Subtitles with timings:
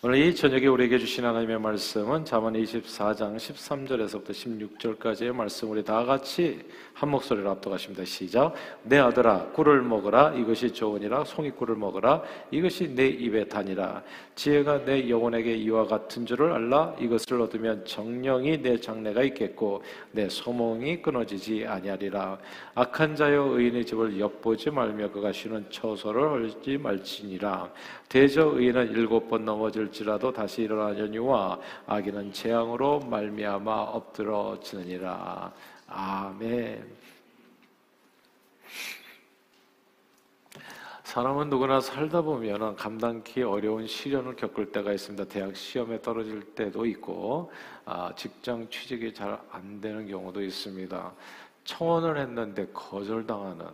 [0.00, 5.72] 오늘 이 저녁에 우리에게 주신 하나님의 말씀은 잠언 24장 13절에서부터 16절까지의 말씀.
[5.72, 6.60] 우리 다 같이
[6.94, 8.04] 한 목소리로 압도하십니다.
[8.04, 8.54] 시작.
[8.84, 10.34] 내 아들아 꿀을 먹으라.
[10.34, 11.24] 이것이 좋으니라.
[11.24, 12.22] 송이 꿀을 먹으라.
[12.52, 14.04] 이것이 내 입에 다니라.
[14.36, 16.94] 지혜가 내 영혼에게 이와 같은 줄을 알라.
[17.00, 22.38] 이것을 얻으면 정령이 내 장래가 있겠고 내 소몽이 끊어지지 아니하리라.
[22.76, 27.72] 악한 자여 의인의 집을 엿보지 말며 그가 쉬는 처소를 헐지 말지니라.
[28.08, 35.52] 대저 의인은 일곱 번 넘어질 지라도 다시 일어나려니와 악인은 재앙으로 말미암아 엎드러지느니라.
[35.88, 36.98] 아멘.
[41.04, 45.24] 사람은 누구나 살다 보면 감당키 어려운 시련을 겪을 때가 있습니다.
[45.24, 47.50] 대학 시험에 떨어질 때도 있고,
[47.86, 51.12] 아, 직장 취직이 잘 안 되는 경우도 있습니다.
[51.64, 53.66] 청원을 했는데 거절당하는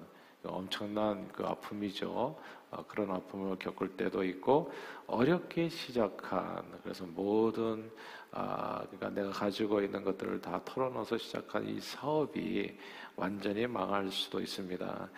[0.50, 2.36] 엄청난 그 아픔이죠.
[2.70, 4.72] 어, 그런 아픔을 겪을 때도 있고
[5.06, 7.90] 어렵게 시작한 그래서 모든
[8.32, 12.76] 아 그러니까 내가 가지고 있는 것들을 다 털어넣어서 시작한 이 사업이
[13.16, 15.08] 완전히 망할 수도 있습니다.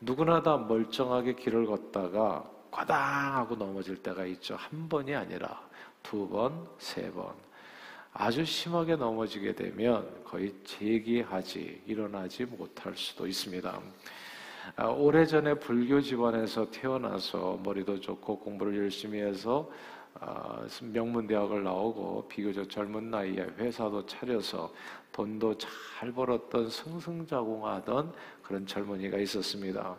[0.00, 4.56] 누구나 다 멀쩡하게 길을 걷다가 과당하고 넘어질 때가 있죠.
[4.56, 5.62] 한 번이 아니라
[6.02, 7.32] 두 번, 세 번.
[8.12, 13.80] 아주 심하게 넘어지게 되면 거의 재기하지 일어나지 못할 수도 있습니다.
[14.76, 19.70] 아, 오래전에 불교 집안에서 태어나서 머리도 좋고 공부를 열심히 해서
[20.20, 24.72] 아, 명문대학을 나오고 비교적 젊은 나이에 회사도 차려서
[25.12, 28.12] 돈도 잘 벌었던 승승자공하던
[28.42, 29.96] 그런 젊은이가 있었습니다.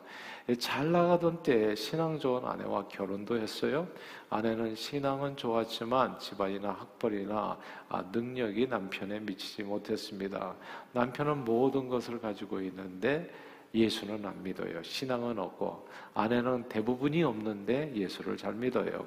[0.59, 3.87] 잘 나가던 때 신앙 좋은 아내와 결혼도 했어요.
[4.29, 7.57] 아내는 신앙은 좋았지만 집안이나 학벌이나
[7.89, 10.55] 아, 능력이 남편에 미치지 못했습니다.
[10.91, 13.31] 남편은 모든 것을 가지고 있는데
[13.75, 14.81] 예수는 안 믿어요.
[14.81, 19.05] 신앙은 없고 아내는 대부분이 없는데 예수를 잘 믿어요.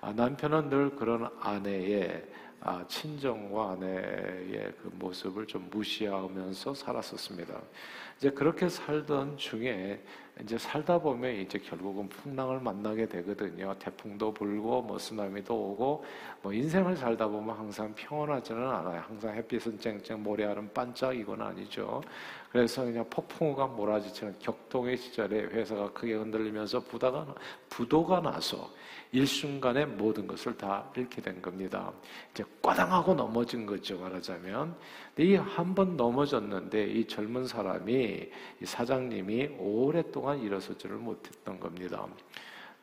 [0.00, 2.24] 아, 남편은 늘 그런 아내의
[2.62, 7.58] 아, 친정과 아내의 그 모습을 좀 무시하면서 살았었습니다.
[8.18, 10.04] 이제 그렇게 살던 중에
[10.42, 13.74] 이제 살다 보면 이제 결국은 풍랑을 만나게 되거든요.
[13.78, 16.04] 태풍도 불고 뭐 쓰나미도 오고
[16.42, 19.00] 뭐 인생을 살다 보면 항상 평온하지는 않아요.
[19.06, 22.02] 항상 햇빛은 쨍쨍 모래알은 반짝 이건 아니죠.
[22.52, 27.26] 그래서 그냥 폭풍우가 몰아지치는 격동의 시절에 회사가 크게 흔들리면서 부다가
[27.70, 28.70] 부도가 나서
[29.12, 31.92] 일순간에 모든 것을 다 잃게 된 겁니다.
[32.32, 34.76] 이제 꽈당하고 넘어진 거죠, 말하자면.
[35.18, 37.92] 이 한 번 넘어졌는데 이 젊은 사람이
[38.62, 42.06] 이 사장님이 오랫동안 일어서지를 못했던 겁니다.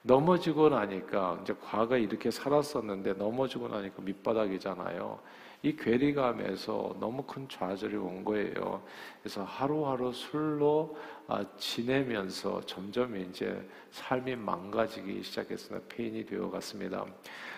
[0.03, 5.19] 넘어지고 나니까 이제 과거에 이렇게 살았었는데 넘어지고 나니까 밑바닥이잖아요.
[5.67, 8.81] 이 괴리감에서 너무 큰 좌절이 온 거예요.
[9.21, 10.97] 그래서 하루하루 술로
[11.27, 17.05] 아, 지내면서 점점 이제 삶이 망가지기 시작했으나 페인이 되어갔습니다.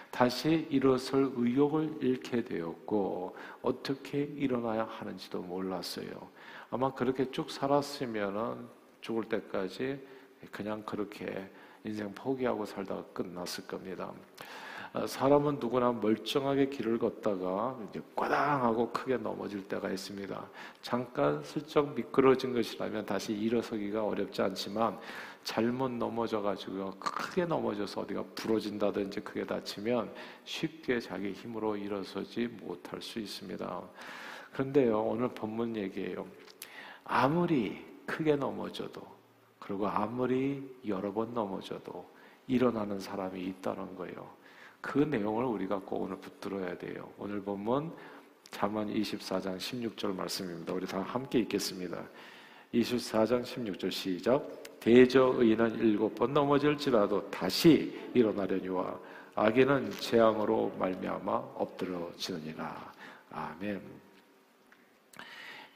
[0.10, 6.08] 다시 일어설 의욕을 잃게 되었고 어떻게 일어나야 하는지도 몰랐어요.
[6.72, 8.68] 아마 그렇게 쭉 살았으면은
[9.02, 10.04] 죽을 때까지
[10.50, 11.48] 그냥 그렇게
[11.84, 14.12] 인생 포기하고 살다가 끝났을 겁니다.
[14.92, 20.50] 아, 사람은 누구나 멀쩡하게 길을 걷다가 이제 꽈당하고 크게 넘어질 때가 있습니다.
[20.82, 24.98] 잠깐 슬쩍 미끄러진 것이라면 다시 일어서기가 어렵지 않지만
[25.44, 30.12] 잘못 넘어져 가지고 크게 넘어져서 어디가 부러진다든지 크게 다치면
[30.44, 33.82] 쉽게 자기 힘으로 일어서지 못할 수 있습니다.
[34.54, 36.26] 그런데요, 오늘 본문 얘기예요.
[37.04, 39.02] 아무리 크게 넘어져도
[39.60, 42.10] 그리고 아무리 여러 번 넘어져도
[42.48, 44.39] 일어나는 사람이 있다는 거예요.
[44.82, 47.10] 그 내용을 우리가 꼭 오늘 붙들어야 돼요.
[47.18, 47.92] 오늘 본문
[48.52, 50.74] 잠언 24장 16절 말씀입니다.
[50.74, 52.04] 우리 다 함께 읽겠습니다.
[52.74, 54.80] 24장 16절 시작.
[54.80, 58.98] 대저 의인은 일곱 번 넘어질지라도 다시 일어나려니와
[59.36, 62.94] 악인은 재앙으로 말미암아 엎드러지느니라.
[63.32, 63.82] 아멘.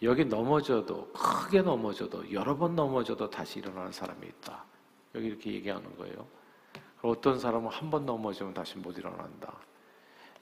[0.01, 4.63] 여기 넘어져도 크게 넘어져도 여러 번 넘어져도 다시 일어나는 사람이 있다.
[5.15, 6.27] 여기 이렇게 얘기하는 거예요.
[7.03, 9.53] 어떤 사람은 한 번 넘어지면 다시 못 일어난다.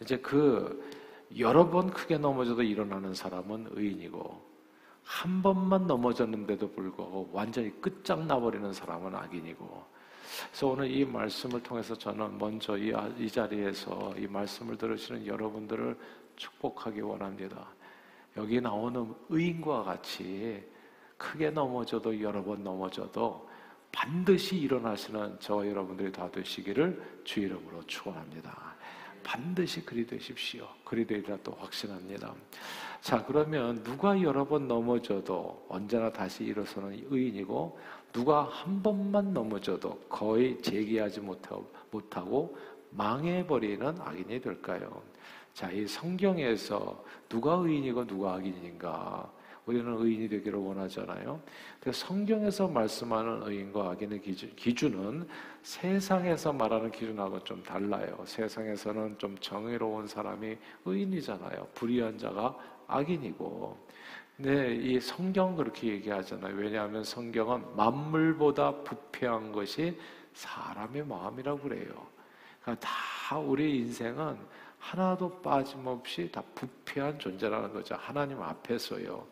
[0.01, 0.83] 이제 그
[1.37, 4.51] 여러 번 크게 넘어져도 일어나는 사람은 의인이고
[5.03, 9.83] 한 번만 넘어졌는데도 불구하고 완전히 끝장나버리는 사람은 악인이고
[10.49, 15.97] 그래서 오늘 이 말씀을 통해서 저는 먼저 이, 이 자리에서 이 말씀을 들으시는 여러분들을
[16.35, 17.67] 축복하기 원합니다.
[18.37, 20.63] 여기 나오는 의인과 같이
[21.17, 23.49] 크게 넘어져도 여러 번 넘어져도
[23.91, 28.75] 반드시 일어나시는 저와 여러분들이 다 되시기를 주 이름으로 축원합니다.
[29.23, 30.67] 반드시 그리 되십시오.
[30.83, 32.33] 그리 되리라 또 확신합니다.
[33.01, 37.79] 자, 그러면 누가 여러 번 넘어져도 언제나 다시 일어서는 의인이고
[38.13, 42.57] 누가 한 번만 넘어져도 거의 재기하지 못하고,
[42.91, 45.01] 망해버리는 악인이 될까요?
[45.53, 49.31] 자, 이 성경에서 누가 의인이고 누가 악인인가?
[49.65, 51.41] 우리는 의인이 되기를 원하잖아요.
[51.91, 55.27] 성경에서 말씀하는 의인과 악인의 기준, 기준 은
[55.61, 58.23] 세상에서 말하는 기준하고 좀 달라요.
[58.25, 61.67] 세상에서는 좀 정의로운 사람이 의인이잖아요.
[61.75, 63.77] 불의한 자가 악인이고.
[64.37, 66.55] 근데 이 성경 그렇게 얘기하잖아요.
[66.55, 69.97] 왜냐하면 성경은 만물보다 부패한 것이
[70.33, 72.07] 사람의 마음이라고 그래요.
[72.61, 74.37] 그러니까 다 우리 인생은
[74.81, 77.95] 하나도 빠짐없이 다 부패한 존재라는 거죠.
[77.95, 79.25] 하나님 앞에서요.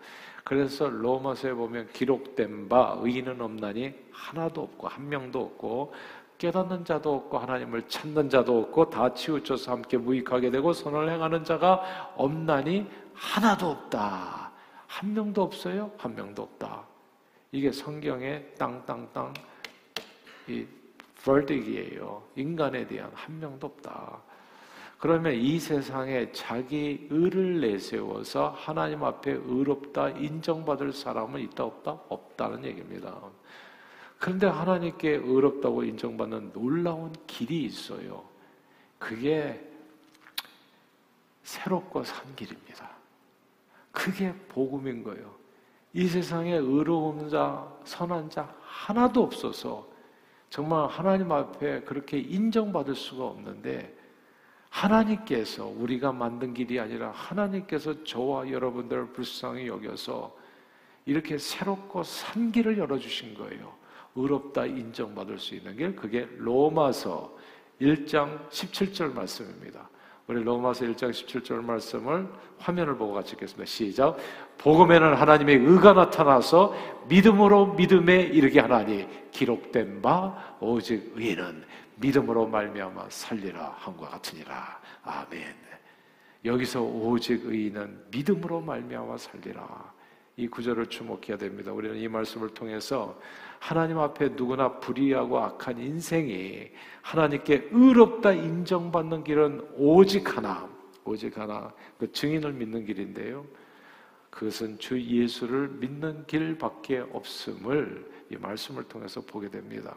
[0.44, 5.94] 그래서 로마서에 보면 기록된 바 의인은 없나니 하나도 없고 한 명도 없고
[6.38, 12.14] 깨닫는 자도 없고 하나님을 찾는 자도 없고 다 치우쳐서 함께 무익하게 되고 선을 행하는 자가
[12.16, 14.52] 없나니 하나도 없다.
[14.88, 15.92] 한 명도 없어요?
[15.98, 16.86] 한 명도 없다.
[17.52, 19.34] 이게 성경의 땅땅땅
[20.48, 20.66] 이
[21.24, 22.24] verdig이에요.
[22.36, 24.29] 인간에 대한 한 명도 없다.
[25.00, 31.92] 그러면 이 세상에 자기 의를 내세워서 하나님 앞에 의롭다 인정받을 사람은 있다 없다?
[32.10, 33.18] 없다는 얘기입니다.
[34.20, 38.26] 그런데 하나님께 의롭다고 인정받는 놀라운 길이 있어요.
[38.98, 39.66] 그게
[41.44, 42.90] 새롭고 산 길입니다.
[43.94, 45.34] 그게 복음인 거예요.
[45.94, 49.88] 이 세상에 의로운 자, 선한 자 하나도 없어서
[50.50, 53.98] 정말 하나님 앞에 그렇게 인정받을 수가 없는데
[54.70, 60.36] 하나님께서 우리가 만든 길이 아니라 하나님께서 저와 여러분들을 불쌍히 여겨서
[61.06, 63.74] 이렇게 새롭고 산 길을 열어주신 거예요.
[64.16, 67.36] 의롭다 인정받을 수 있는 길, 그게 로마서
[67.82, 69.90] 1장 17절 말씀입니다.
[70.28, 72.28] 우리 로마서 1장 17절 말씀을
[72.60, 73.66] 화면을 보고 같이 읽겠습니다.
[73.66, 74.18] 시작.
[74.60, 76.76] 복음에는 하나님의 의가 나타나서
[77.08, 81.64] 믿음으로 믿음에 이르게 하나니 기록된 바 오직 의는
[82.00, 84.82] 믿음으로 말미암아 살리라 한과 같으니라.
[85.04, 85.56] 아멘.
[86.46, 89.94] 여기서 오직 의인은 믿음으로 말미암아 살리라.
[90.38, 91.74] 이 구절을 주목해야 됩니다.
[91.74, 93.20] 우리는 이 말씀을 통해서
[93.60, 100.70] 하나님 앞에 누구나 불의하고 악한 인생이 하나님께 의롭다 인정받는 길은 오직 하나,
[101.04, 103.46] 오직 하나, 그 증인을 믿는 길인데요.
[104.30, 109.94] 그것은 주 예수를 믿는 길밖에 없음을 이 말씀을 통해서 보게 됩니다.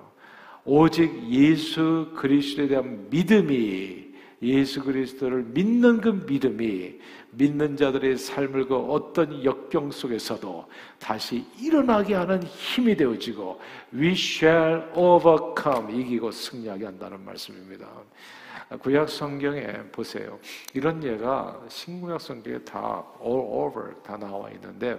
[0.65, 4.13] 오직 예수 그리스도에 대한 믿음이
[4.43, 7.01] 예수 그리스도를 믿는 그 믿음이
[7.31, 10.69] 믿는 자들의 삶을 그 어떤 역경 속에서도
[10.99, 13.61] 다시 일어나게 하는 힘이 되어지고
[13.95, 17.89] we shall overcome 이기고 승리하게 한다는 말씀입니다.
[18.81, 20.39] 구약 성경에 보세요.
[20.75, 24.99] 이런 예가 신구약 성경에 다 all over 다 나와 있는데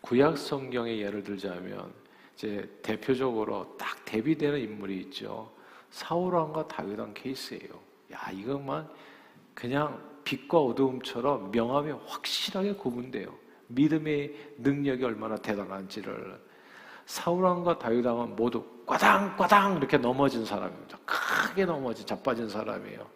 [0.00, 1.92] 구약 성경의 예를 들자면
[2.36, 5.50] 이제 대표적으로 딱 대비되는 인물이 있죠.
[5.90, 7.70] 사울왕과 다윗왕 케이스예요.
[8.12, 8.88] 야, 이것만
[9.54, 13.34] 그냥 빛과 어두움처럼 명암이 확실하게 구분돼요.
[13.68, 16.38] 믿음의 능력이 얼마나 대단한지를.
[17.06, 20.98] 사울왕과 다윗왕은 모두 꽈당꽈당 이렇게 넘어진 사람입니다.
[21.06, 23.06] 크게 넘어진 자빠진 사람이에요.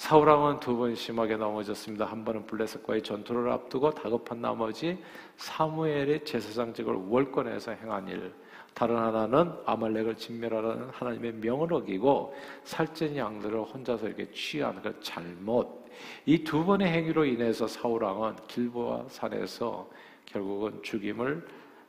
[0.00, 2.06] 사울 왕은 두 번 심하게 넘어졌습니다.
[2.06, 4.98] 한 번은 블레셋과의 전투를 앞두고 다급한 나머지
[5.36, 8.32] 사무엘의 제사장직을 월권에서 행한 일.
[8.72, 15.84] 다른 하나는 아말렉을 진멸하라는 하나님의 명을 어기고 살찐 양들을 혼자서 이렇게 취한 그 잘못.
[16.24, 19.86] 이 두 번의 행위로 인해서 사울 왕은 길보아 산에서
[20.24, 21.46] 결국은 죽임을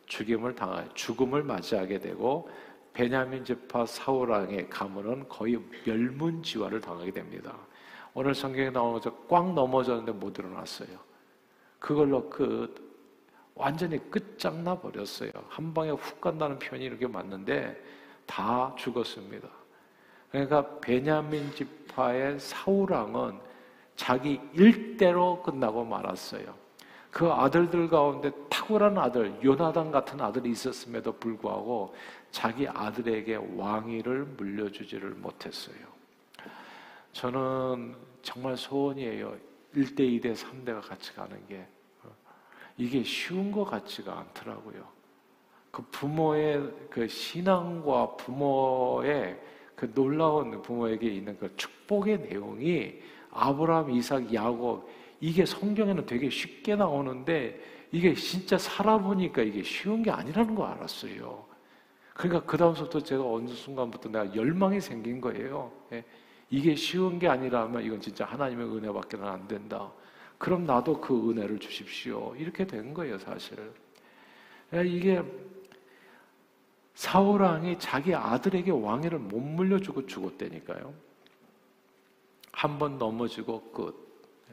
[0.08, 2.50] 죽임을 당하 죽음을 맞이하게 되고
[2.92, 7.56] 베냐민 지파 사울 왕의 가문은 거의 멸문지화를 당하게 됩니다.
[8.14, 10.90] 오늘 성경에 나오는 것꽉 넘어졌는데 못 일어났어요.
[11.80, 12.74] 그걸로 그
[13.56, 15.32] 완전히 끝장나 버렸어요.
[15.48, 17.82] 한 방에 훅 간다는 표현이 이렇게 맞는데
[18.26, 19.48] 다 죽었습니다.
[20.32, 23.40] 그러니까 베냐민 지파의 사울왕은
[23.96, 26.56] 자기 일대로 끝나고 말았어요.
[27.12, 31.94] 그 아들들 가운데 탁월한 아들, 요나단 같은 아들이 있었음에도 불구하고
[32.32, 36.01] 자기 아들에게 왕위를 물려주지를 못했어요.
[37.12, 39.36] 저는 정말 소원이에요.
[39.76, 41.66] 1대, 2대, 3대가 같이 가는 게.
[42.78, 44.88] 이게 쉬운 것 같지가 않더라고요.
[45.72, 49.40] 그 부모의 그 신앙과 부모의
[49.76, 53.00] 그 놀라운 부모에게 있는 그 축복의 내용이
[53.32, 54.90] 아브라함, 이삭, 야곱
[55.22, 57.60] 이게 성경에는 되게 쉽게 나오는데
[57.92, 61.46] 이게 진짜 살아보니까 이게 쉬운 게 아니라는 거 알았어요.
[62.14, 65.72] 그러니까 그 다음부터 제가 어느 순간부터 내가 열망이 생긴 거예요.
[66.52, 66.58] 예.
[66.58, 69.92] 이게 쉬운 게 아니라면 이건 진짜 하나님의 은혜밖에는 안 된다.
[70.38, 72.36] 그럼 나도 그 은혜를 주십시오.
[72.36, 73.72] 이렇게 된 거예요, 사실.
[74.74, 75.24] 이게
[76.96, 80.94] 사울 왕이 자기 아들에게 왕위를 못 물려주고 죽었다니까요.
[82.54, 83.96] 한 번 넘어지고 끝.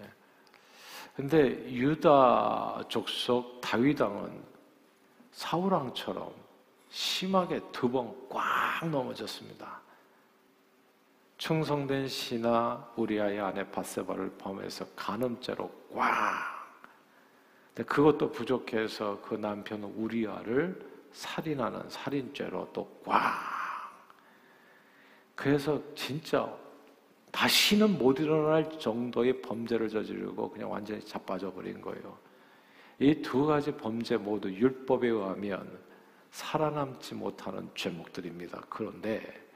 [0.00, 0.08] 예.
[1.16, 4.40] 근데 유다 족속 다윗 왕은
[5.32, 6.32] 사울 왕처럼
[6.90, 9.80] 심하게 두 번 꽉 넘어졌습니다.
[11.38, 16.12] 충성된 신하 우리아의 아내 바세바를 범해서 간음죄로 꽉.
[17.72, 23.22] 근데 그것도 부족해서 그 남편 우리아를 살인하는 살인죄로 또 꽉.
[25.36, 26.52] 그래서 진짜
[27.30, 32.18] 다시는 못 일어날 정도의 범죄를 저지르고 그냥 완전히 자빠져 버린 거예요.
[32.98, 35.78] 이 두 가지 범죄 모두 율법에 의하면
[36.32, 38.62] 살아남지 못하는 죄목들입니다.
[38.68, 39.47] 그런데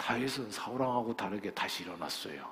[0.00, 2.50] 다윗은 사울왕하고 다르게 다시 일어났어요.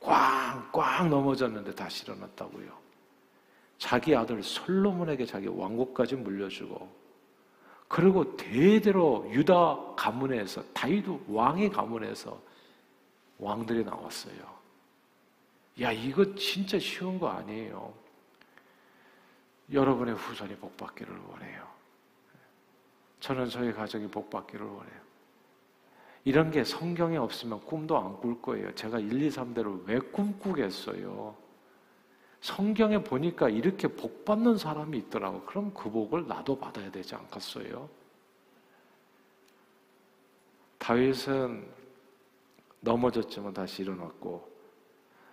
[0.00, 2.76] 꽝 꽝 넘어졌는데 다시 일어났다고요.
[3.78, 7.02] 자기 아들 솔로몬에게 자기 왕국까지 물려주고
[7.86, 12.40] 그리고 대대로 유다 가문에서 다윗 왕의 가문에서
[13.38, 14.52] 왕들이 나왔어요.
[15.80, 17.94] 야 이거 진짜 쉬운 거 아니에요.
[19.72, 21.68] 여러분의 후손이 복 받기를 원해요.
[23.20, 25.01] 저는 저희 가정이 복 받기를 원해요.
[26.24, 28.74] 이런 게 성경에 없으면 꿈도 안 꿀 거예요.
[28.74, 31.34] 제가 1, 2, 3대를 왜 꿈꾸겠어요?
[32.40, 35.42] 성경에 보니까 이렇게 복 받는 사람이 있더라고.
[35.42, 37.88] 그럼 그 복을 나도 받아야 되지 않겠어요?
[40.78, 41.64] 다윗은
[42.80, 44.50] 넘어졌지만 다시 일어났고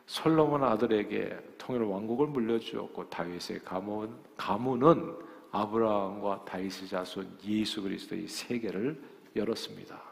[0.05, 5.15] 솔로몬 아들에게 통일 왕국을 물려주었고 다윗의 가문 가문은
[5.51, 9.01] 아브라함과 다윗의 자손 예수 그리스도의 세계를
[9.35, 10.08] 열었습니다.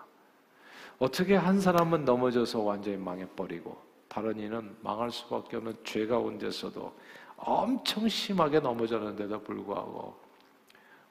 [0.99, 3.77] 어떻게 한 사람은 넘어져서 완전히 망해버리고
[4.07, 6.93] 다른 이는 망할 수밖에 없는 죄 가운데서도
[7.37, 10.15] 엄청 심하게 넘어졌는데도 불구하고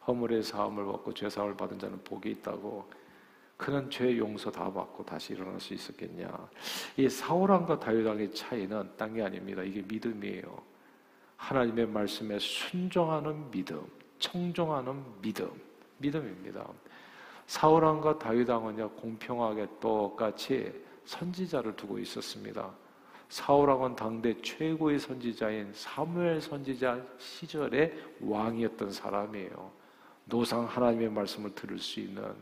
[0.07, 2.89] 허물의 사함을 받고 죄 사함을 받은 자는 복이 있다고
[3.57, 6.31] 그는 죄 용서 다 받고 다시 일어날 수 있었겠냐?
[6.97, 9.63] 이 사울왕과 다윗왕의 차이는 딴게 아닙니다.
[9.63, 10.63] 이게 믿음이에요.
[11.37, 13.87] 하나님의 말씀에 순종하는 믿음,
[14.19, 15.51] 청종하는 믿음,
[15.99, 16.67] 믿음입니다.
[17.47, 20.73] 사울 왕과 다윗 왕은요 공평하게 똑같이
[21.05, 22.71] 선지자를 두고 있었습니다.
[23.29, 29.71] 사울 왕은 당대 최고의 선지자인 사무엘 선지자 시절의 왕이었던 사람이에요.
[30.25, 32.35] 노상 하나님의 말씀을 들을 수 있는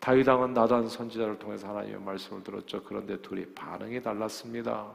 [0.00, 2.82] 다윗 왕은 나단 선지자를 통해서 하나님의 말씀을 들었죠.
[2.82, 4.90] 그런데 둘이 반응이 달랐습니다.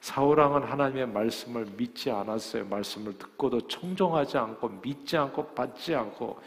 [0.00, 2.66] 사울 왕은 하나님의 말씀을 믿지 않았어요.
[2.66, 6.40] 말씀을 듣고도 청종하지 않고 믿지 않고 받지 않고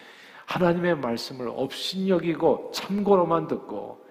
[0.46, 4.06] 하나님의 말씀을 업신여기고 참고로만 듣고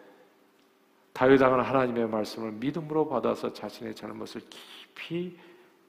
[1.13, 5.39] 다윗왕은 하나님의 말씀을 믿음으로 받아서 자신의 잘못을 깊이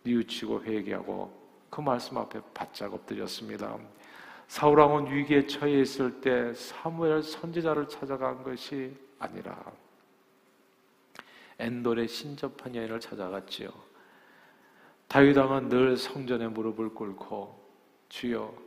[0.03, 3.75] 뉘우치고 회개하고 그 말씀 앞에 바짝 엎드렸습니다.
[4.47, 9.57] 사울왕은 위기에 처해 있을 때 사무엘 선지자를 찾아간 것이 아니라
[11.57, 13.69] 엔돌의 신접한 여인을 찾아갔지요.
[15.07, 17.59] 다윗왕은 늘 성전에 무릎을 꿇고
[18.09, 18.64] 주여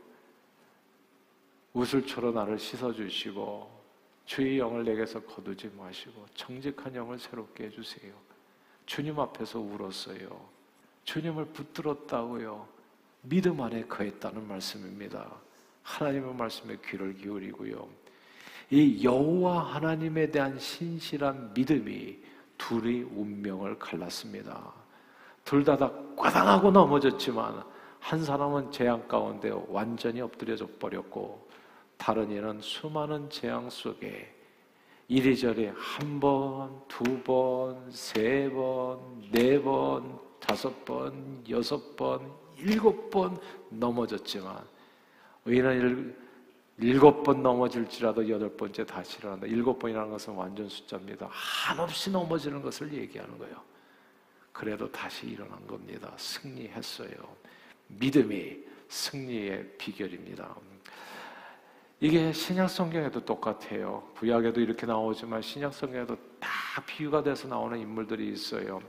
[1.73, 3.79] 우슬초로 나를 씻어주시고
[4.25, 8.13] 주의 영을 내게서 거두지 마시고 정직한 영을 새롭게 해주세요.
[8.85, 10.47] 주님 앞에서 울었어요.
[11.03, 12.67] 주님을 붙들었다고요.
[13.21, 15.31] 믿음 안에 거했다는 말씀입니다.
[15.83, 17.87] 하나님의 말씀에 귀를 기울이고요.
[18.71, 22.19] 이 여호와 하나님에 대한 신실한 믿음이
[22.57, 24.73] 둘이 운명을 갈랐습니다.
[25.43, 27.63] 둘 다 다 꽈당하고 넘어졌지만
[27.99, 31.47] 한 사람은 재앙 가운데 완전히 엎드려져 버렸고
[31.97, 34.33] 다른 이는 수많은 재앙 속에
[35.07, 38.99] 이리저리 한 번, 두 번, 세 번,
[39.31, 43.37] 네 번, 다섯 번, 여섯 번, 일곱 번
[43.69, 44.63] 넘어졌지만
[45.45, 46.15] 의인은
[46.81, 49.47] 일곱 번 넘어질지라도 여덟 번째 다시 일어난다.
[49.47, 51.27] 일곱 번이라는 것은 완전 숫자입니다.
[51.29, 53.61] 한없이 넘어지는 것을 얘기하는 거예요.
[54.53, 56.13] 그래도 다시 일어난 겁니다.
[56.17, 57.09] 승리했어요.
[57.89, 60.55] 믿음이 승리의 비결입니다.
[61.99, 64.09] 이게 신약 성경에도 똑같아요.
[64.15, 66.49] 구약에도 이렇게 나오지만 신약 성경에도 다
[66.85, 68.81] 비유가 돼서 나오는 인물들이 있어요.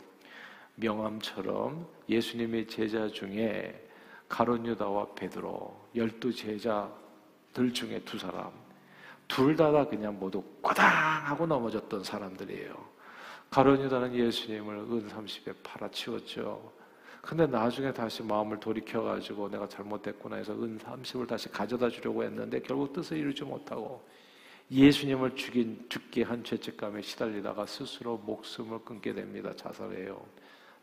[0.77, 3.89] 명함처럼 예수님의 제자 중에
[4.29, 8.53] 가론 유다와 베드로 열두 제자들 중에 두 사람
[9.27, 12.75] 둘 다 다 그냥 모두 꼬당하고 넘어졌던 사람들이에요.
[13.51, 16.80] 가론 유다는 예수님을 은 30에 팔아치웠죠.
[17.23, 22.61] 근데 나중에 다시 마음을 돌이켜 가지고 내가 잘못됐구나 해서 은 30을 다시 가져다 주려고 했는데
[22.61, 24.03] 결국 뜻을 이루지 못하고
[24.71, 29.53] 예수님을 죽인, 죽게 한 죄책감에 시달리다가 스스로 목숨을 끊게 됩니다.
[29.55, 30.25] 자살해요.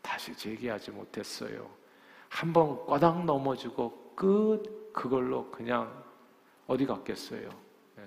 [0.02, 1.68] 다시 재기하지 못했어요.
[2.28, 6.04] 한 번 꽈당 넘어지고 끝 그걸로 그냥
[6.66, 7.48] 어디 갔겠어요.
[7.98, 8.02] 예.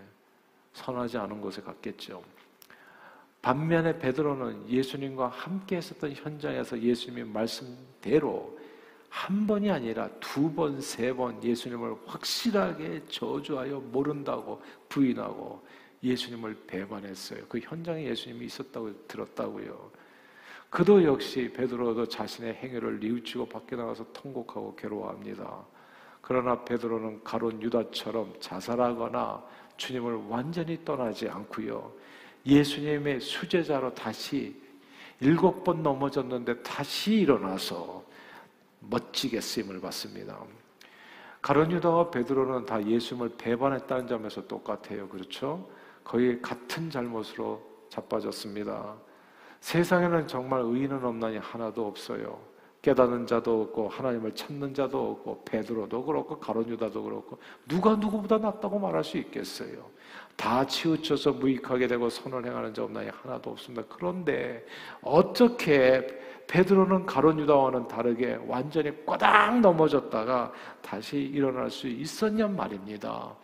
[0.74, 2.24] 선하지 않은 곳에 갔겠죠.
[3.42, 8.60] 반면에 베드로는 예수님과 함께 했었던 현장에서 예수님의 말씀대로
[9.10, 15.62] 한 번이 아니라 두 번, 세 번 예수님을 확실하게 저주하여 모른다고 부인하고
[16.04, 17.46] 예수님을 배반했어요.
[17.50, 19.92] 그 현장에 예수님이 있었다고 들었다고요.
[20.70, 25.66] 그도 역시 베드로도 자신의 행위를 뉘우치고 밖에 나가서 통곡하고 괴로워합니다.
[26.22, 29.44] 그러나 베드로는 가론 유다처럼 자살하거나
[29.76, 31.92] 주님을 완전히 떠나지 않고요.
[32.46, 34.60] 예수님의 수제자로 다시
[35.20, 38.04] 일곱 번 넘어졌는데 다시 일어나서
[38.80, 40.40] 멋지게 쓰임을 받습니다.
[41.42, 45.08] 가론 유다와 베드로는 다 예수님을 배반했다는 점에서 똑같아요.
[45.10, 45.70] 그렇죠?
[46.04, 48.96] 거의 같은 잘못으로 자빠졌습니다.
[49.60, 52.42] 세상에는 정말 의인은 없나니 하나도 없어요.
[52.82, 58.80] 깨닫는 자도 없고 하나님을 찾는 자도 없고 베드로도 그렇고 가론 유다도 그렇고 누가 누구보다 낫다고
[58.80, 59.92] 말할 수 있겠어요.
[60.36, 63.86] 다 치우쳐서 무익하게 되고 선을 행하는 자 없나니 하나도 없습니다.
[63.88, 64.66] 그런데
[65.02, 66.08] 어떻게
[66.48, 73.36] 베드로는 가론 유다와는 다르게 완전히 꽈당 넘어졌다가 다시 일어날 수 있었냔 말입니다.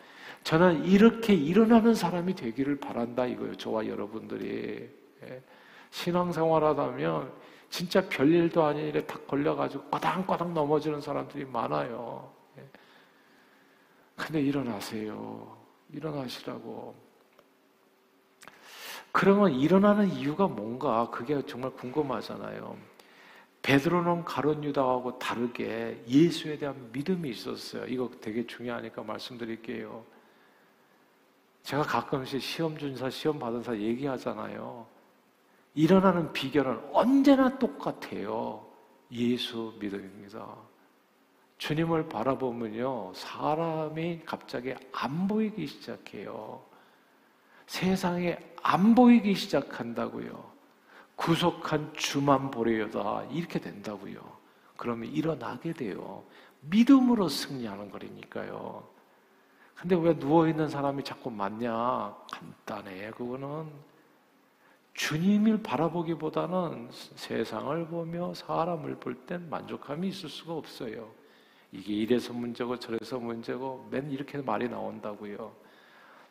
[0.42, 3.54] 저는 이렇게 일어나는 사람이 되기를 바란다 이거예요.
[3.56, 4.90] 저와 여러분들이.
[5.24, 5.42] 예.
[5.90, 7.32] 신앙생활 하다면
[7.70, 12.32] 진짜 별일도 아닌 일에 탁 걸려가지고 꽈당꽈당 넘어지는 사람들이 많아요.
[12.58, 12.64] 예.
[14.16, 15.56] 근데 일어나세요.
[15.92, 16.94] 일어나시라고.
[19.12, 22.76] 그러면 일어나는 이유가 뭔가 그게 정말 궁금하잖아요.
[23.62, 27.86] 베드로는 가론 유다하고 다르게 예수에 대한 믿음이 있었어요.
[27.86, 30.04] 이거 되게 중요하니까 말씀드릴게요.
[31.64, 34.86] 제가 가끔씩 시험 준사, 시험 받은 사 얘기하잖아요.
[35.74, 38.66] 일어나는 비결은 언제나 똑같아요.
[39.12, 40.46] 예수 믿음입니다.
[41.58, 46.62] 주님을 바라보면요, 사람이 갑자기 안 보이기 시작해요.
[47.66, 50.58] 세상에 안 보이기 시작한다고요.
[51.16, 54.20] 구속한 주만 보려다 이렇게 된다고요.
[54.76, 56.22] 그러면 일어나게 돼요.
[56.60, 58.88] 믿음으로 승리하는 거니까요.
[59.74, 62.16] 근데 왜 누워있는 사람이 자꾸 많냐?
[62.32, 63.10] 간단해.
[63.10, 63.68] 그거는
[64.98, 71.08] 주님을 바라보기보다는 세상을 보며 사람을 볼 땐 만족함이 있을 수가 없어요.
[71.70, 75.52] 이게 이래서 문제고 저래서 문제고 맨 이렇게 말이 나온다고요.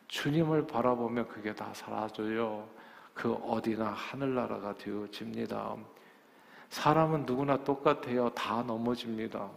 [0.08, 2.68] 주님을 바라보면 그게 다 사라져요.
[3.14, 5.74] 그 어디나 하늘나라가 되어집니다.
[6.68, 8.28] 사람은 누구나 똑같아요.
[8.34, 9.48] 다 넘어집니다.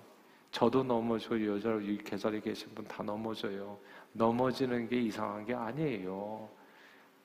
[0.52, 1.56] 저도 넘어져요.
[1.56, 3.78] 여자 이 계절에 계신 분 다 넘어져요.
[4.13, 6.47] 넘어지는 게 이상한 게 아니에요.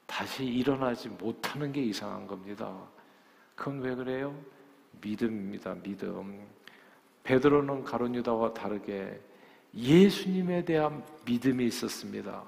[0.06, 2.74] 다시 일어나지 못하는 게 이상한 겁니다.
[3.54, 4.34] 그건 왜 그래요?
[5.00, 5.74] 믿음입니다.
[5.82, 6.46] 믿음.
[7.24, 9.20] 베드로는 가론 유다와 다르게
[9.74, 12.42] 예수님에 대한 믿음이 있었습니다.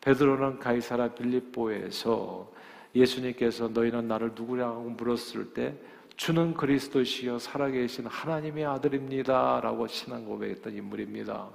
[0.00, 2.52] 베드로는 가이사라 빌립보에서
[2.94, 5.74] 예수님께서 너희는 나를 누구냐고 물었을 때
[6.16, 11.48] 주는 그리스도시여 살아계신 하나님의 아들입니다라고 신앙 고백했던 인물입니다.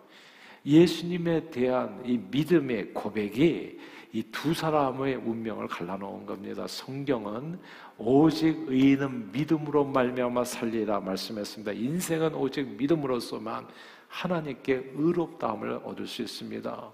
[0.65, 3.79] 예수님에 대한 이 믿음의 고백이
[4.11, 6.65] 이 두 사람의 운명을 갈라놓은 겁니다.
[6.67, 7.59] 성경은
[7.97, 11.73] 오직 의인은 믿음으로 말미암아 살리라 말씀했습니다.
[11.73, 13.67] 인생은 오직 믿음으로서만
[14.07, 16.91] 하나님께 의롭다함을 얻을 수 있습니다.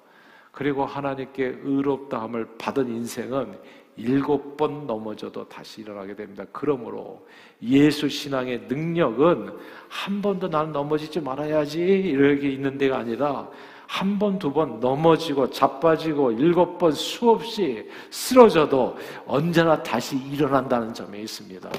[0.51, 3.57] 그리고 하나님께 의롭다함을 받은 인생은
[3.97, 6.43] 일곱 번 넘어져도 다시 일어나게 됩니다.
[6.51, 7.25] 그러므로
[7.61, 13.49] 예수 신앙의 능력은 한 번도 나는 넘어지지 말아야지 이렇게 있는 데가 아니라
[13.87, 21.69] 한 번, 두 번 넘어지고 자빠지고 일곱 번 수없이 쓰러져도 언제나 다시 일어난다는 점에 있습니다.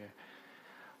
[0.00, 0.10] 예.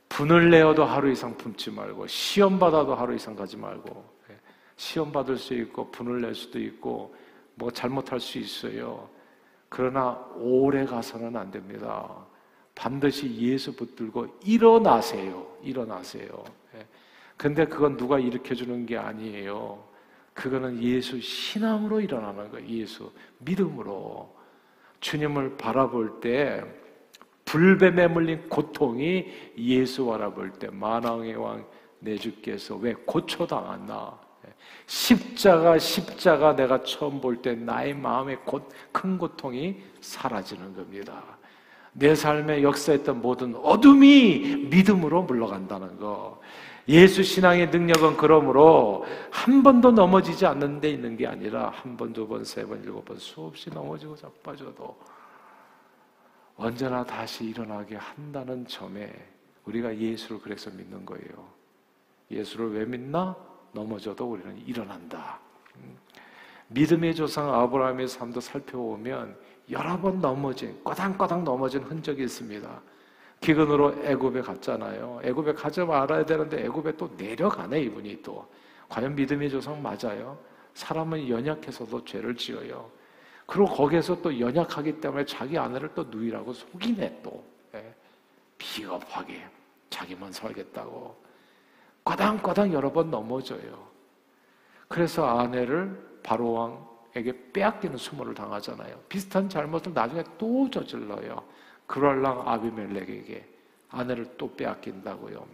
[0.08, 4.36] 분을 내어도 하루 이상 품지 말고 시험 받아도 하루 이상 가지 말고 예.
[4.76, 7.14] 시험 받을 수 있고 분을 낼 수도 있고
[7.54, 9.08] 뭐 잘못할 수 있어요.
[9.68, 12.08] 그러나 오래 가서는 안 됩니다.
[12.74, 15.46] 반드시 예수 붙들고 일어나세요.
[15.62, 16.44] 일어나세요.
[16.76, 16.86] 예.
[17.36, 19.87] 근데 그건 누가 일으켜 주는 게 아니에요.
[20.38, 22.68] 그거는 예수 신앙으로 일어나는 거예요.
[22.68, 24.36] 예수 믿음으로
[25.00, 26.62] 주님을 바라볼 때
[27.44, 34.18] 불뱀에 물린 고통이 예수 바라볼 때 만왕의 왕 내 주께서 왜 고초당했나?
[34.86, 41.37] 십자가 십자가 내가 처음 볼 때 나의 마음에 곧큰 고통이 사라지는 겁니다.
[41.98, 46.40] 내 삶에 역사했던 모든 어둠이 믿음으로 물러간다는 거.
[46.88, 52.26] 예수 신앙의 능력은 그러므로 한 번도 넘어지지 않는 데 있는 게 아니라 한 번, 두
[52.26, 54.96] 번, 세 번, 일곱 번 수없이 넘어지고 자빠져도
[56.56, 59.12] 언제나 다시 일어나게 한다는 점에
[59.66, 61.48] 우리가 예수를 그래서 믿는 거예요.
[62.30, 63.36] 예수를 왜 믿나?
[63.72, 65.40] 넘어져도 우리는 일어난다.
[66.68, 69.36] 믿음의 조상 아브라함의 삶도 살펴보면
[69.70, 72.80] 여러 번 넘어진 꼬당꼬당 넘어진 흔적이 있습니다.
[73.40, 75.20] 기근으로 애굽에 갔잖아요.
[75.22, 78.46] 애굽에 가자 말아야 되는데 애굽에 또 내려가네 이분이 또.
[78.88, 80.38] 과연 믿음의 조상 맞아요?
[80.74, 82.90] 사람은 연약해서도 죄를 지어요.
[83.46, 87.44] 그리고 거기에서 또 연약하기 때문에 자기 아내를 또 누이라고 속이네 또.
[87.74, 87.94] 예.
[88.56, 89.46] 비겁하게
[89.90, 91.16] 자기만 살겠다고.
[92.04, 93.86] 과당과당 여러 번 넘어져요.
[94.88, 96.86] 그래서 아내를 바로왕
[97.18, 98.96] 에게 빼앗기는 수모를 당하잖아요.
[99.08, 101.42] 비슷한 잘못을 나중에 또 저질러요.
[101.86, 103.44] 그럴랑 아비멜렉에게
[103.90, 105.44] 아내를 또 빼앗긴다고요.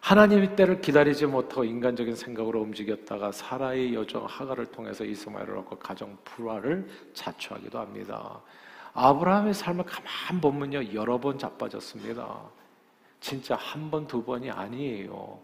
[0.00, 6.88] 하나님의 때를 기다리지 못하고 인간적인 생각으로 움직였다가 사라의 여정 하가를 통해서 이스마엘을 얻고 가정 불화를
[7.12, 8.40] 자초하기도 합니다.
[8.94, 12.40] 아브라함의 삶을 가만 보면요 여러 번 자빠졌습니다.
[13.20, 15.38] 진짜 한 번, 두 번이 아니에요.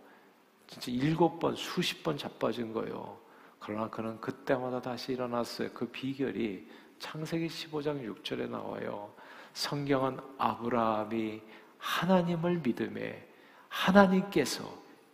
[0.67, 3.19] 진짜 일곱 번, 수십 번 자빠진 거예요.
[3.59, 5.71] 그러나 그는 그때마다 다시 일어났어요.
[5.73, 9.13] 그 비결이 창세기 15장 6절에 나와요.
[9.55, 11.43] 성경은 아브라함이
[11.79, 13.27] 하나님을 믿음에
[13.69, 14.65] 하나님께서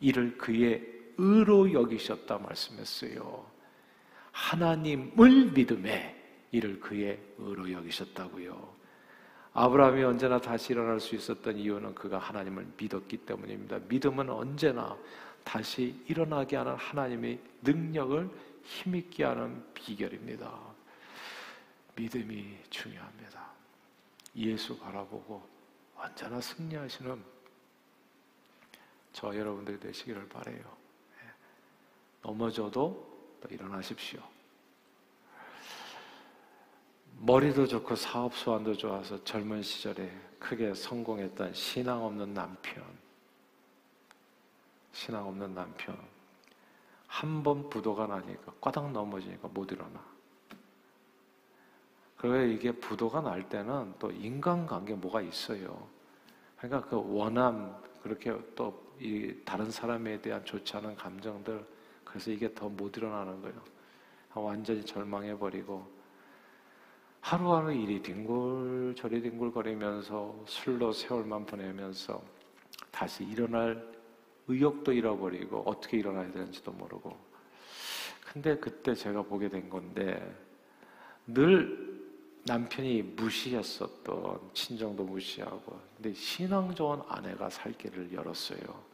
[0.00, 0.82] 이를 그의
[1.18, 3.46] 의로 여기셨다 말씀했어요.
[4.32, 6.18] 하나님을 믿음에
[6.50, 8.72] 이를 그의 의로 여기셨다고요.
[9.54, 13.80] 아브라함이 언제나 다시 일어날 수 있었던 이유는 그가 하나님을 믿었기 때문입니다.
[13.88, 14.96] 믿음은 언제나
[15.44, 18.30] 다시 일어나게 하는 하나님의 능력을
[18.64, 20.52] 힘있게 하는 비결입니다.
[21.96, 23.50] 믿음이 중요합니다.
[24.36, 25.46] 예수 바라보고
[25.96, 27.22] 언제나 승리하시는
[29.12, 30.76] 저 여러분들이 되시기를 바래요.
[31.22, 31.30] 예.
[32.22, 34.22] 넘어져도 또 일어나십시오.
[37.18, 42.84] 머리도 좋고 사업 수완도 좋아서 젊은 시절에 크게 성공했던 신앙 없는 남편.
[44.92, 45.96] 신앙 없는 남편.
[47.06, 50.02] 한 번 부도가 나니까 꽈당 넘어지니까 못 일어나.
[52.16, 55.86] 그래 이게 부도가 날 때는 또 인간관계 뭐가 있어요.
[56.56, 61.66] 그러니까 그 원함 그렇게 또 이 다른 사람에 대한 좋지 않은 감정들
[62.04, 63.56] 그래서 이게 더 못 일어나는 거예요.
[64.34, 65.90] 완전히 절망해 버리고
[67.20, 72.22] 하루하루 일이 뒹굴 저리 뒹굴거리면서 술로 세월만 보내면서
[72.92, 73.92] 다시 일어날
[74.52, 77.16] 의욕도 잃어버리고 어떻게 일어나야 되는지도 모르고
[78.32, 80.34] 근데 그때 제가 보게 된 건데
[81.26, 81.92] 늘
[82.44, 88.92] 남편이 무시했었던 친정도 무시하고 근데 신앙 좋은 아내가 살 길을 열었어요.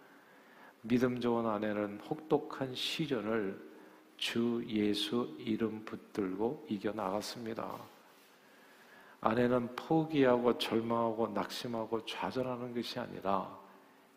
[0.82, 3.68] 믿음 좋은 아내는 혹독한 시련을
[4.16, 7.78] 주 예수 이름 붙들고 이겨 나갔습니다.
[9.20, 13.58] 아내는 포기하고 절망하고 낙심하고 좌절하는 것이 아니라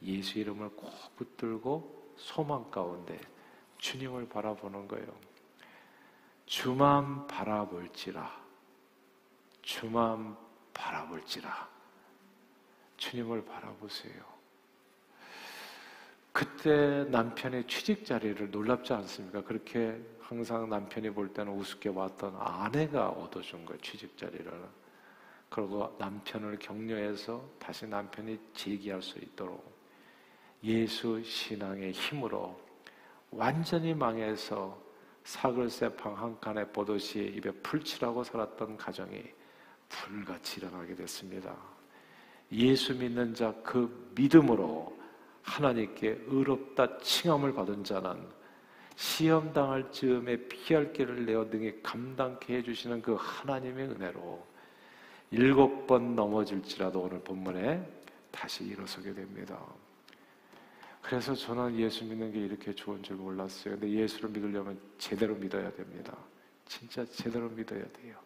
[0.03, 3.19] 예수 이름을 꼭 붙들고 소망 가운데
[3.77, 5.07] 주님을 바라보는 거예요.
[6.45, 8.41] 주만 바라볼지라
[9.61, 10.35] 주만
[10.73, 11.69] 바라볼지라.
[12.97, 14.31] 주님을 바라보세요.
[16.31, 19.43] 그때 남편의 취직 자리를 놀랍지 않습니까?
[19.43, 24.51] 그렇게 항상 남편이 볼 때는 우습게 왔던 아내가 얻어준 거예요, 취직 자리를.
[25.49, 29.70] 그리고 남편을 격려해서 다시 남편이 재기할 수 있도록
[30.63, 32.59] 예수 신앙의 힘으로
[33.31, 34.79] 완전히 망해서
[35.23, 39.23] 사글새 방한 칸에 보듯이 입에 풀칠하고 살았던 가정이
[39.89, 41.55] 불같이 일어나게 됐습니다.
[42.51, 44.99] 예수 믿는 자 그 믿음으로
[45.43, 48.27] 하나님께 의롭다 칭함을 받은 자는
[48.95, 54.45] 시험 당할 즈음에 피할 길을 내어 등에 감당케 해주시는 그 하나님의 은혜로
[55.31, 57.89] 일곱 번 넘어질지라도 오늘 본문에
[58.31, 59.59] 다시 일어서게 됩니다.
[61.01, 63.77] 그래서 저는 예수 믿는 게 이렇게 좋은 줄 몰랐어요.
[63.77, 66.15] 근데 예수를 믿으려면 제대로 믿어야 됩니다.
[66.65, 68.17] 진짜 제대로 믿어야 돼요.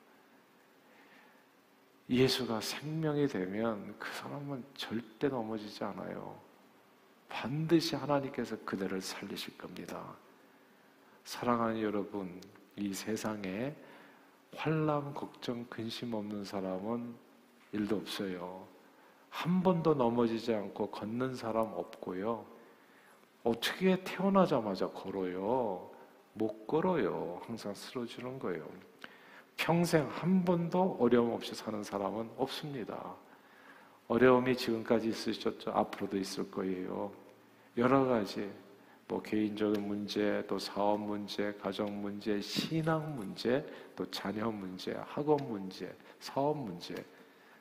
[2.09, 6.39] 예수가 생명이 되면 그 사람은 절대 넘어지지 않아요.
[7.27, 10.15] 반드시 하나님께서 그대를 살리실 겁니다.
[11.23, 12.39] 사랑하는 여러분,
[12.75, 13.75] 이 세상에
[14.55, 17.15] 환람, 걱정, 근심 없는 사람은
[17.71, 18.67] 일도 없어요.
[19.29, 22.54] 한 번도 넘어지지 않고 걷는 사람 없고요.
[23.45, 25.91] 어떻게 태어나자마자 걸어요?
[26.33, 27.39] 못 걸어요.
[27.45, 28.67] 항상 쓰러지는 거예요.
[29.55, 33.15] 평생 한 번도 어려움 없이 사는 사람은 없습니다.
[34.07, 35.71] 어려움이 지금까지 있으셨죠.
[35.71, 37.11] 앞으로도 있을 거예요.
[37.77, 38.51] 여러 가지,
[39.07, 43.63] 뭐 개인적인 문제, 또 사업 문제, 가정 문제, 신앙 문제,
[43.95, 46.95] 또 자녀 문제, 학업 문제, 사업 문제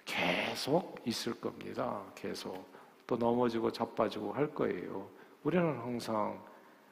[0.07, 2.03] 계속 있을 겁니다.
[2.15, 2.65] 계속
[3.07, 5.07] 또 넘어지고 자빠지고 할 거예요.
[5.45, 6.43] 우리는 항상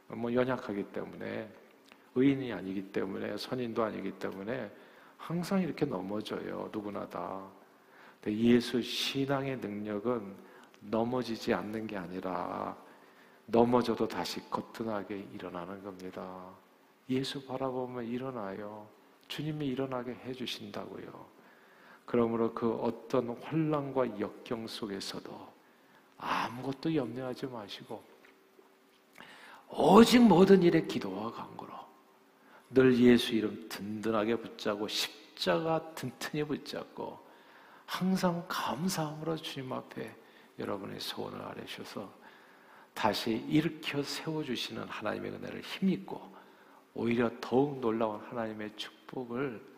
[0.08, 1.50] 뭐 연약하기 때문에
[2.14, 4.70] 의인이 아니기 때문에 선인도 아니기 때문에
[5.16, 6.68] 항상 이렇게 넘어져요.
[6.70, 7.42] 누구나 다.
[8.20, 10.36] 근데 예수 신앙의 능력은
[10.80, 12.76] 넘어지지 않는 게 아니라
[13.46, 16.50] 넘어져도 다시 거뜬하게 일어나는 겁니다.
[17.08, 18.86] 예수 바라보면 일어나요.
[19.28, 21.26] 주님이 일어나게 해주신다고요.
[22.04, 25.52] 그러므로 그 어떤 환란과 역경 속에서도
[26.18, 28.11] 아무것도 염려하지 마시고
[29.74, 31.72] 오직 모든 일에 기도와 간구로
[32.70, 37.18] 늘 예수 이름 든든하게 붙잡고 십자가 튼튼히 붙잡고
[37.86, 40.14] 항상 감사함으로 주님 앞에
[40.58, 42.12] 여러분의 소원을 아뢰셔서
[42.92, 46.32] 다시 일으켜 세워주시는 하나님의 은혜를 힘입고
[46.94, 49.72] 오히려 더욱 놀라운 하나님의 축복을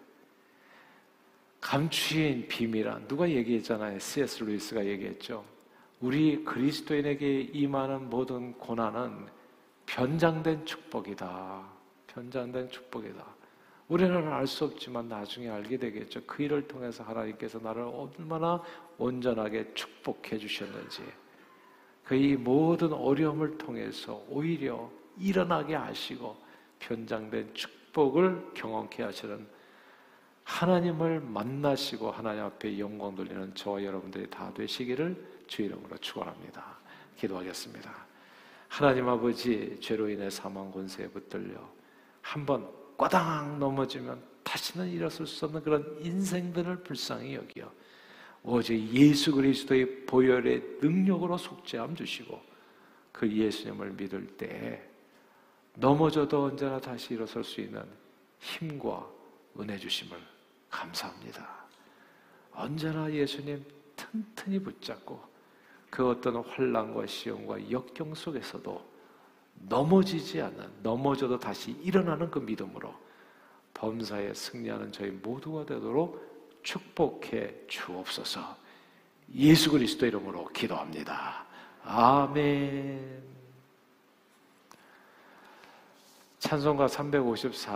[1.61, 3.99] 감추인 비밀한 누가 얘기했잖아요.
[3.99, 4.43] C.S.
[4.43, 5.45] 루이스가 얘기했죠.
[6.01, 9.27] 우리 그리스도인에게 임하는 모든 고난은
[9.87, 11.63] 변장된 축복이다.
[12.07, 13.25] 변장된 축복이다.
[13.89, 16.23] 우리는 알 수 없지만 나중에 알게 되겠죠.
[16.27, 18.63] 그 일을 통해서 하나님께서 나를 얼마나
[18.99, 21.03] 온전하게 축복해 주셨는지.
[22.05, 26.37] 그 이 모든 어려움을 통해서 오히려 일어나게 하시고
[26.79, 29.47] 변장된 축복을 경험케 하시는
[30.45, 36.79] 하나님을 만나시고 하나님 앞에 영광 돌리는 저와 여러분들이 다 되시기를 주 이름으로 축원합니다.
[37.17, 38.14] 기도하겠습니다.
[38.75, 41.55] 하나님 아버지 죄로 인해 사망 권세에 붙들려
[42.23, 47.73] 한 번 꽈당 넘어지면 다시는 일어설 수 없는 그런 인생들을 불쌍히 여기어
[48.43, 52.43] 오직 예수 그리스도의 보혈의 능력으로 속죄함 주시고
[53.13, 54.83] 그 예수님을 믿을 때
[55.75, 57.85] 넘어져도 언제나 다시 일어설 수 있는
[58.41, 59.09] 힘과
[59.61, 60.19] 은혜 주심을
[60.69, 61.49] 감사합니다.
[62.51, 65.34] 언제나 예수님 튼튼히 붙잡고
[65.95, 68.85] 그 어떤 환란과 시험과 역경 속에서도
[69.69, 72.93] 넘어지지 않는 넘어져도 다시 일어나는 그 믿음으로
[73.75, 78.57] 범사에 승리하는 저희 모두가 되도록 축복해 주옵소서.
[79.37, 81.45] 예수 그리스도 이름으로 기도합니다.
[81.85, 83.23] 아멘.
[86.41, 87.73] 찬송가 354